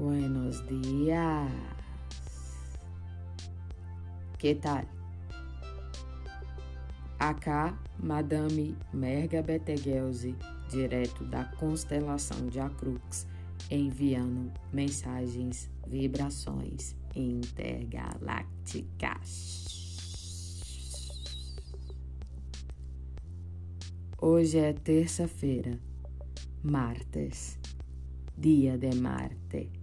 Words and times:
Buenos 0.00 0.64
días. 0.66 1.52
Que 4.38 4.54
tal? 4.54 4.86
Acá, 7.18 7.78
Madame 8.02 8.74
Merga 8.94 9.42
Betelgeuse, 9.42 10.34
direto 10.70 11.22
da 11.24 11.44
constelação 11.44 12.46
de 12.46 12.60
Acrux, 12.60 13.26
enviando 13.70 14.50
mensagens, 14.72 15.68
vibrações 15.86 16.96
intergalácticas. 17.14 19.66
Hoje 24.18 24.60
é 24.60 24.72
terça-feira, 24.72 25.78
martes, 26.62 27.58
dia 28.38 28.78
de 28.78 28.94
Marte. 28.94 29.79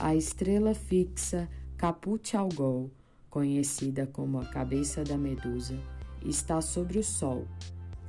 A 0.00 0.14
estrela 0.14 0.74
fixa 0.74 1.48
Caput 1.76 2.36
Algol, 2.36 2.88
conhecida 3.28 4.06
como 4.06 4.38
a 4.38 4.46
cabeça 4.46 5.02
da 5.02 5.18
medusa, 5.18 5.76
está 6.24 6.60
sobre 6.60 7.00
o 7.00 7.02
Sol, 7.02 7.48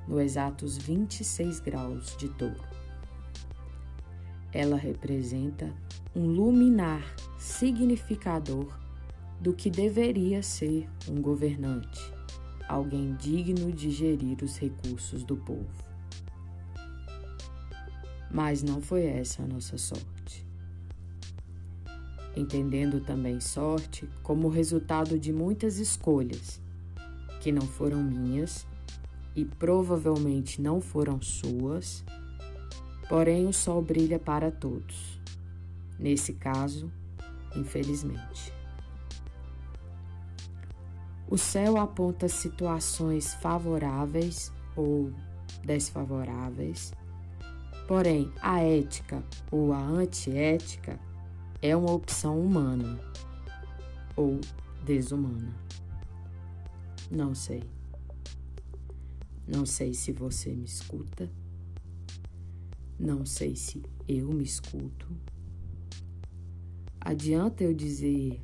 no 0.08 0.22
exatos 0.22 0.78
26 0.78 1.60
graus 1.60 2.16
de 2.16 2.30
touro. 2.30 2.64
Ela 4.54 4.78
representa 4.78 5.74
um 6.16 6.28
luminar 6.28 7.04
significador 7.40 8.68
do 9.42 9.52
que 9.52 9.72
deveria 9.72 10.44
ser 10.44 10.88
um 11.08 11.20
governante, 11.20 12.00
alguém 12.68 13.16
digno 13.16 13.72
de 13.72 13.90
gerir 13.90 14.44
os 14.44 14.60
recursos 14.60 15.24
do 15.24 15.36
povo. 15.38 15.84
Mas 18.30 18.62
não 18.62 18.80
foi 18.80 19.08
essa 19.08 19.42
a 19.42 19.48
nossa 19.48 19.76
sorte 19.76 20.49
entendendo 22.36 23.00
também 23.00 23.40
sorte 23.40 24.10
como 24.24 24.50
resultado 24.50 25.18
de 25.18 25.32
muitas 25.32 25.78
escolhas, 25.78 26.62
que 27.42 27.52
não 27.52 27.64
foram 27.64 28.04
minhas 28.04 28.68
e 29.36 29.46
provavelmente 29.46 30.62
não 30.62 30.82
foram 30.82 31.22
suas, 31.22 32.04
porém 33.08 33.48
o 33.48 33.54
sol 33.54 33.82
brilha 33.82 34.20
para 34.20 34.52
todos. 34.52 35.20
Nesse 35.98 36.34
caso, 36.34 36.92
infelizmente. 37.56 38.54
O 41.28 41.38
céu 41.38 41.78
aponta 41.78 42.28
situações 42.28 43.34
favoráveis 43.36 44.52
ou 44.76 45.12
desfavoráveis, 45.64 46.92
porém 47.88 48.32
a 48.42 48.62
ética 48.62 49.24
ou 49.52 49.72
a 49.72 49.80
antiética 49.80 51.00
é 51.62 51.76
uma 51.76 51.92
opção 51.92 52.40
humana 52.40 53.00
ou 54.16 54.40
desumana. 54.86 55.54
Não 57.12 57.36
sei. 57.36 57.64
Não 59.48 59.66
sei 59.66 59.94
se 59.94 60.12
você 60.12 60.54
me 60.54 60.66
escuta. 60.66 61.30
Não 62.98 63.26
sei 63.26 63.56
se 63.56 63.82
eu 64.08 64.28
me 64.30 64.44
escuto. 64.44 65.08
Adianta 67.02 67.64
eu 67.64 67.74
dizer 67.74 68.42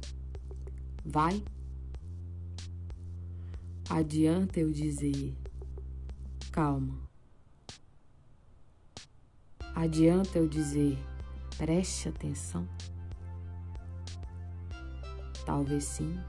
vai? 1.05 1.43
Adianta 3.89 4.59
eu 4.59 4.71
dizer 4.71 5.35
calma? 6.51 6.97
Adianta 9.75 10.39
eu 10.39 10.47
dizer 10.47 10.97
preste 11.57 12.09
atenção? 12.09 12.67
Talvez 15.45 15.83
sim, 15.83 16.19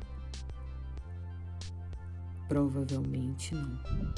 provavelmente 2.48 3.54
não. 3.54 4.14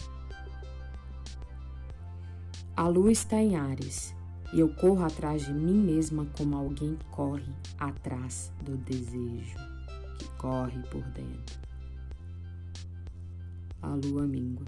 A 2.76 2.86
lua 2.88 3.10
está 3.10 3.36
em 3.36 3.56
Ares 3.56 4.14
e 4.52 4.60
eu 4.60 4.68
corro 4.74 5.04
atrás 5.04 5.46
de 5.46 5.52
mim 5.52 5.74
mesma 5.74 6.26
como 6.36 6.56
alguém 6.56 6.98
corre 7.10 7.52
atrás 7.78 8.52
do 8.62 8.76
desejo 8.76 9.56
que 10.18 10.28
corre 10.36 10.80
por 10.84 11.02
dentro. 11.10 11.58
A 13.82 13.94
lua 13.94 14.26
mingua. 14.26 14.66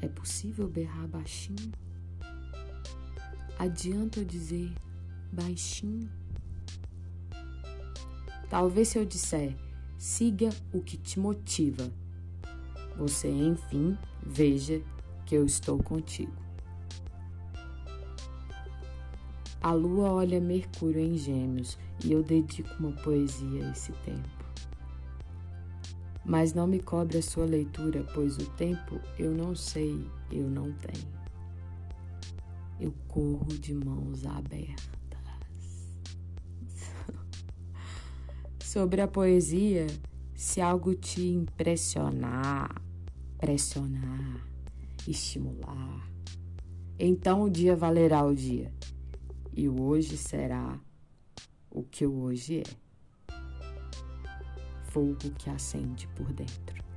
É 0.00 0.08
possível 0.08 0.68
berrar 0.68 1.06
baixinho? 1.08 1.72
Adianta 3.58 4.20
eu 4.20 4.24
dizer 4.24 4.72
baixinho? 5.32 6.10
Talvez 8.52 8.88
se 8.88 8.98
eu 8.98 9.06
disser, 9.06 9.56
siga 9.96 10.50
o 10.74 10.82
que 10.82 10.98
te 10.98 11.18
motiva, 11.18 11.90
você 12.98 13.30
enfim 13.30 13.96
veja 14.22 14.82
que 15.24 15.34
eu 15.34 15.46
estou 15.46 15.82
contigo. 15.82 16.36
A 19.58 19.72
lua 19.72 20.12
olha 20.12 20.38
Mercúrio 20.38 21.00
em 21.00 21.16
Gêmeos 21.16 21.78
e 22.04 22.12
eu 22.12 22.22
dedico 22.22 22.68
uma 22.78 22.92
poesia 22.92 23.66
a 23.66 23.70
esse 23.70 23.90
tempo. 24.04 24.28
Mas 26.22 26.52
não 26.52 26.66
me 26.66 26.78
cobre 26.78 27.16
a 27.16 27.22
sua 27.22 27.46
leitura, 27.46 28.04
pois 28.12 28.36
o 28.36 28.50
tempo 28.50 29.00
eu 29.18 29.32
não 29.34 29.54
sei, 29.54 30.06
eu 30.30 30.46
não 30.50 30.70
tenho. 30.72 31.08
Eu 32.78 32.92
corro 33.08 33.48
de 33.58 33.72
mãos 33.72 34.26
abertas. 34.26 35.01
Sobre 38.72 39.02
a 39.02 39.06
poesia, 39.06 39.86
se 40.34 40.58
algo 40.58 40.94
te 40.94 41.20
impressionar, 41.20 42.74
pressionar, 43.36 44.48
estimular, 45.06 46.10
então 46.98 47.42
o 47.42 47.50
dia 47.50 47.76
valerá 47.76 48.24
o 48.24 48.34
dia 48.34 48.72
e 49.52 49.68
o 49.68 49.82
hoje 49.82 50.16
será 50.16 50.80
o 51.70 51.82
que 51.82 52.06
o 52.06 52.22
hoje 52.22 52.60
é. 52.60 53.32
Fogo 54.84 55.18
que 55.36 55.50
acende 55.50 56.08
por 56.16 56.32
dentro. 56.32 56.91